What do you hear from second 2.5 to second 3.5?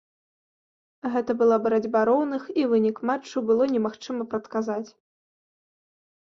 і вынік матчу